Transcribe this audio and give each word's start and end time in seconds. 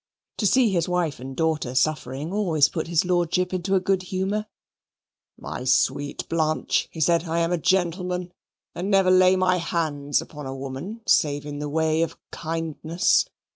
To 0.37 0.47
see 0.47 0.71
his 0.71 0.89
wife 0.89 1.19
and 1.19 1.35
daughter 1.37 1.75
suffering 1.75 2.33
always 2.33 2.69
put 2.69 2.87
his 2.87 3.05
Lordship 3.05 3.53
into 3.53 3.75
a 3.75 3.79
good 3.79 4.01
humour. 4.01 4.47
"My 5.37 5.63
sweet 5.63 6.27
Blanche," 6.27 6.87
he 6.89 6.99
said, 6.99 7.25
"I 7.25 7.37
am 7.37 7.51
a 7.51 7.59
gentleman, 7.59 8.31
and 8.73 8.89
never 8.89 9.11
lay 9.11 9.35
my 9.35 9.57
hand 9.57 10.19
upon 10.19 10.47
a 10.47 10.55
woman, 10.55 11.01
save 11.05 11.45
in 11.45 11.59
the 11.59 11.69
way 11.69 12.01
of 12.01 12.17
kindness. 12.31 13.29